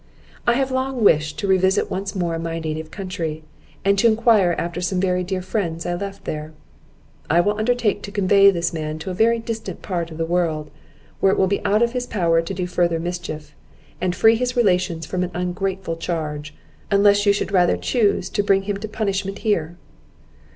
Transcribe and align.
I 0.47 0.53
have 0.53 0.71
long 0.71 1.03
wished 1.03 1.37
to 1.37 1.47
revisit 1.47 1.91
once 1.91 2.15
more 2.15 2.39
my 2.39 2.57
native 2.57 2.89
country, 2.89 3.43
and 3.85 3.99
to 3.99 4.07
enquire 4.07 4.53
after 4.57 4.81
some 4.81 4.99
very 4.99 5.23
dear 5.23 5.43
friends 5.43 5.85
I 5.85 5.93
left 5.93 6.25
there. 6.25 6.53
I 7.29 7.39
will 7.39 7.55
undertake 7.59 8.01
to 8.01 8.11
convey 8.11 8.49
this 8.49 8.73
man 8.73 8.97
to 8.97 9.11
a 9.11 9.13
very 9.13 9.37
distant 9.37 9.83
part 9.83 10.09
of 10.09 10.17
the 10.17 10.25
world, 10.25 10.71
where 11.19 11.31
it 11.31 11.37
will 11.37 11.45
be 11.45 11.63
out 11.63 11.83
of 11.83 11.91
his 11.91 12.07
power 12.07 12.41
to 12.41 12.51
do 12.55 12.65
further 12.65 12.99
mischief, 12.99 13.53
and 14.01 14.15
free 14.15 14.33
his 14.35 14.57
relations 14.57 15.05
from 15.05 15.23
an 15.23 15.29
ungrateful 15.35 15.97
charge, 15.97 16.55
unless 16.89 17.27
you 17.27 17.31
should 17.31 17.51
rather 17.51 17.77
chuse 17.77 18.27
to 18.29 18.41
bring 18.41 18.63
him 18.63 18.77
to 18.77 18.87
punishment 18.87 19.37
here." 19.45 19.77